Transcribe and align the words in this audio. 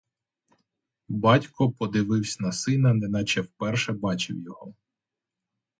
Батько 1.23 1.67
подививсь 1.71 2.39
на 2.39 2.51
сина, 2.51 2.93
неначе 2.93 3.41
вперше 3.41 3.93
бачив 3.93 4.37
його. 4.39 4.73